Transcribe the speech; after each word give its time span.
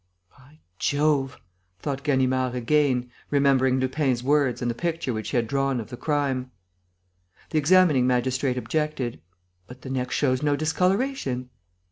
"By 0.35 0.61
Jove!" 0.79 1.37
thought 1.77 2.01
Ganimard 2.03 2.55
again, 2.55 3.11
remembering 3.29 3.79
Lupin's 3.79 4.23
words 4.23 4.59
and 4.59 4.71
the 4.71 4.73
picture 4.73 5.13
which 5.13 5.29
he 5.29 5.37
had 5.37 5.45
drawn 5.45 5.79
of 5.79 5.91
the 5.91 5.95
crime. 5.95 6.49
The 7.51 7.59
examining 7.59 8.07
magistrate 8.07 8.57
objected: 8.57 9.21
"But 9.67 9.83
the 9.83 9.91
neck 9.91 10.09
shows 10.09 10.41
no 10.41 10.55
discoloration." 10.55 11.51